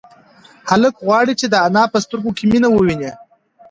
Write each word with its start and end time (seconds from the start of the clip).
هلک 0.69 0.95
غواړي 1.05 1.33
چې 1.39 1.45
د 1.49 1.55
انا 1.67 1.83
په 1.93 1.97
سترگو 2.03 2.31
کې 2.37 2.45
مینه 2.51 2.67
وویني. 2.71 3.11